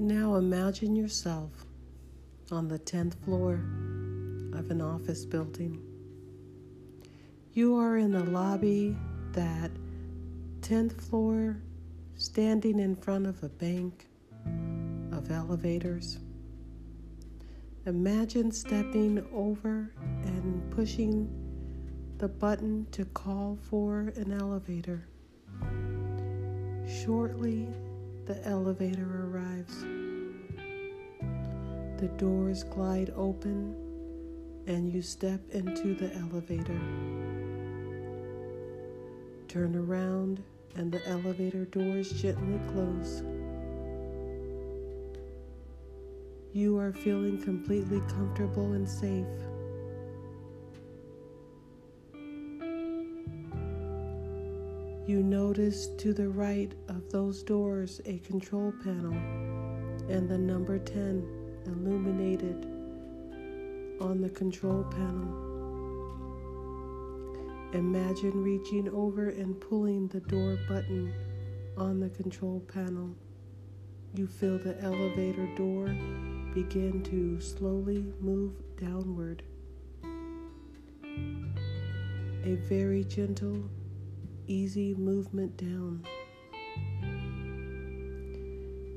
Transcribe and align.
Now 0.00 0.36
imagine 0.36 0.96
yourself 0.96 1.66
on 2.50 2.68
the 2.68 2.78
10th 2.78 3.22
floor 3.22 3.56
of 4.58 4.70
an 4.70 4.80
office 4.80 5.26
building. 5.26 5.78
You 7.52 7.76
are 7.76 7.98
in 7.98 8.10
the 8.10 8.24
lobby, 8.24 8.96
that 9.32 9.70
10th 10.62 10.98
floor, 11.02 11.60
standing 12.14 12.80
in 12.80 12.96
front 12.96 13.26
of 13.26 13.42
a 13.42 13.50
bank 13.50 14.06
of 15.12 15.30
elevators. 15.30 16.18
Imagine 17.84 18.50
stepping 18.52 19.22
over 19.34 19.92
and 20.24 20.70
pushing 20.70 21.28
the 22.16 22.28
button 22.28 22.86
to 22.92 23.04
call 23.04 23.58
for 23.68 24.14
an 24.16 24.32
elevator. 24.32 25.06
Shortly, 27.04 27.68
the 28.26 28.46
elevator 28.46 29.26
arrives. 29.26 29.84
The 32.00 32.08
doors 32.16 32.64
glide 32.64 33.12
open 33.16 33.74
and 34.66 34.92
you 34.92 35.02
step 35.02 35.40
into 35.50 35.94
the 35.94 36.14
elevator. 36.14 36.80
Turn 39.48 39.74
around 39.74 40.42
and 40.76 40.92
the 40.92 41.06
elevator 41.08 41.64
doors 41.66 42.10
gently 42.12 42.60
close. 42.72 43.22
You 46.52 46.78
are 46.78 46.92
feeling 46.92 47.42
completely 47.42 48.00
comfortable 48.08 48.72
and 48.72 48.88
safe. 48.88 49.26
You 55.10 55.24
notice 55.24 55.88
to 55.98 56.14
the 56.14 56.28
right 56.28 56.72
of 56.86 57.10
those 57.10 57.42
doors 57.42 58.00
a 58.06 58.18
control 58.18 58.72
panel 58.84 59.12
and 60.08 60.28
the 60.28 60.38
number 60.38 60.78
10 60.78 61.26
illuminated 61.66 62.64
on 64.00 64.20
the 64.20 64.30
control 64.30 64.84
panel. 64.84 65.34
Imagine 67.72 68.40
reaching 68.40 68.88
over 68.90 69.30
and 69.30 69.60
pulling 69.60 70.06
the 70.06 70.20
door 70.20 70.56
button 70.68 71.12
on 71.76 71.98
the 71.98 72.10
control 72.10 72.60
panel. 72.72 73.10
You 74.14 74.28
feel 74.28 74.58
the 74.58 74.80
elevator 74.80 75.52
door 75.56 75.86
begin 76.54 77.02
to 77.10 77.40
slowly 77.40 78.04
move 78.20 78.52
downward. 78.76 79.42
A 82.44 82.54
very 82.68 83.02
gentle 83.02 83.68
easy 84.50 84.94
movement 84.94 85.56
down. 85.56 86.04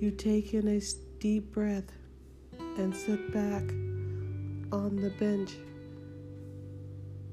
You 0.00 0.10
take 0.10 0.52
in 0.54 0.66
a 0.66 0.80
deep 1.20 1.52
breath 1.52 1.92
and 2.58 2.94
sit 2.94 3.32
back 3.32 3.62
on 4.72 4.96
the 4.96 5.10
bench 5.20 5.52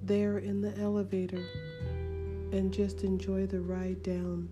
there 0.04 0.38
in 0.38 0.62
the 0.62 0.78
elevator 0.80 1.44
and 2.52 2.72
just 2.72 3.04
enjoy 3.04 3.48
the 3.48 3.62
ride 3.62 4.04
down. 4.04 4.48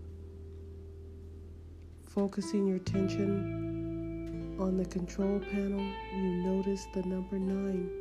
Focusing 2.08 2.66
your 2.66 2.78
attention 2.78 4.58
on 4.60 4.76
the 4.76 4.86
control 4.86 5.40
panel, 5.40 5.86
you 6.16 6.24
notice 6.44 6.88
the 6.96 7.04
number 7.04 7.38
9 7.38 7.92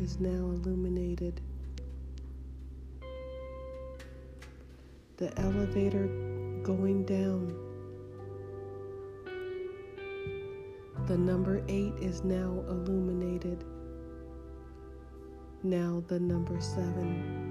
is 0.00 0.18
now 0.18 0.28
illuminated. 0.30 1.42
The 5.16 5.32
elevator 5.40 6.06
going 6.62 7.04
down. 7.04 7.54
The 11.06 11.16
number 11.16 11.62
8 11.68 11.94
is 12.00 12.22
now 12.22 12.62
illuminated. 12.68 13.64
Now 15.62 16.02
the 16.08 16.20
number 16.20 16.60
7. 16.60 17.46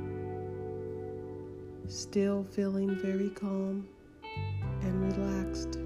Still 1.88 2.44
feeling 2.52 2.96
very 2.98 3.30
calm 3.30 3.88
and 4.82 5.18
relaxed. 5.18 5.80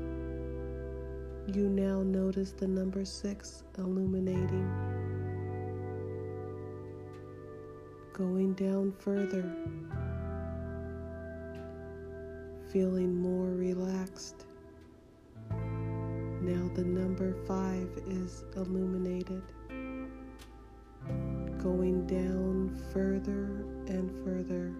You 1.47 1.69
now 1.69 2.01
notice 2.03 2.51
the 2.51 2.67
number 2.67 3.06
6 3.06 3.63
illuminating. 3.78 4.69
Going 8.11 8.53
down 8.53 8.91
further 9.00 9.56
feeling 12.72 13.19
more 13.19 13.47
relaxed. 13.47 14.46
Now 15.50 16.69
the 16.75 16.84
number 16.84 17.34
five 17.47 17.90
is 18.07 18.44
illuminated, 18.56 19.41
going 21.58 22.06
down 22.06 22.79
further 22.94 23.66
and 23.88 24.12
further. 24.24 24.75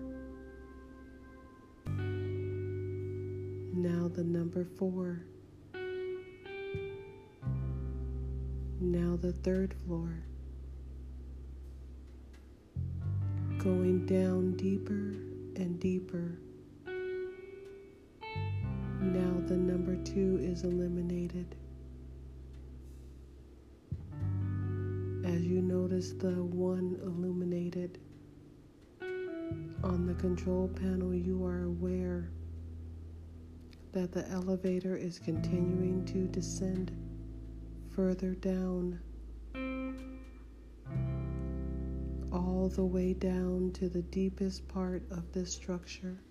Now 3.74 4.08
the 4.08 4.24
number 4.24 4.66
four. 4.78 5.24
Now 8.80 9.16
the 9.16 9.34
third 9.34 9.74
floor. 9.86 10.24
Going 13.58 14.06
down 14.06 14.56
deeper 14.58 15.16
and 15.56 15.80
deeper. 15.80 16.38
Now 19.10 19.42
the 19.48 19.58
number 19.58 19.96
two 20.04 20.38
is 20.40 20.64
eliminated. 20.64 21.56
As 25.26 25.42
you 25.42 25.64
notice 25.64 26.12
the 26.12 26.44
one 26.44 27.00
illuminated 27.02 27.98
on 29.84 30.06
the 30.06 30.14
control 30.14 30.68
panel, 30.68 31.16
you 31.16 31.44
are 31.44 31.64
aware 31.64 32.30
that 33.94 34.12
the 34.12 34.30
elevator 34.30 34.96
is 34.96 35.18
continuing 35.18 36.06
to 36.06 36.28
descend 36.28 36.92
further 37.90 38.36
down, 38.36 39.00
all 42.32 42.70
the 42.70 42.86
way 42.86 43.14
down 43.14 43.72
to 43.74 43.90
the 43.90 44.04
deepest 44.04 44.68
part 44.68 45.02
of 45.10 45.32
this 45.32 45.52
structure 45.52 46.22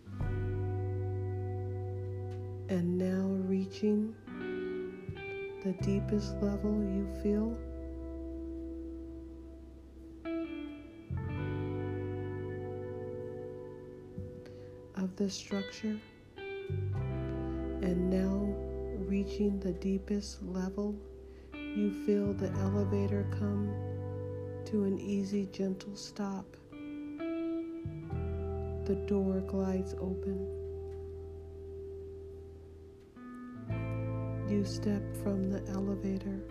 and 2.68 2.98
now 2.98 3.26
reaching 3.48 4.14
the 5.64 5.72
deepest 5.82 6.34
level 6.42 6.72
you 6.84 7.08
feel. 7.22 7.56
Of 14.96 15.16
the 15.16 15.30
structure, 15.30 15.96
and 16.36 18.10
now 18.10 18.54
reaching 19.06 19.58
the 19.60 19.72
deepest 19.72 20.42
level, 20.42 20.94
you 21.54 22.04
feel 22.04 22.34
the 22.34 22.50
elevator 22.60 23.26
come 23.38 23.72
to 24.66 24.84
an 24.84 24.98
easy, 25.00 25.48
gentle 25.52 25.96
stop. 25.96 26.44
The 28.84 28.96
door 29.06 29.40
glides 29.46 29.94
open. 29.94 30.57
Step 34.64 35.02
from 35.22 35.50
the 35.50 35.62
elevator 35.70 36.42